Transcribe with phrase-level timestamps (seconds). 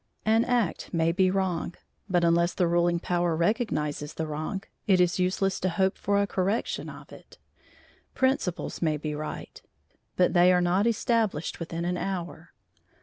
[0.25, 1.75] An act may be wrong,
[2.09, 6.25] but unless the ruling power recognizes the wrong, it is useless to hope for a
[6.25, 7.37] correction of it.
[8.15, 9.61] Principles may be right,
[10.15, 12.51] but they are not established within an hour.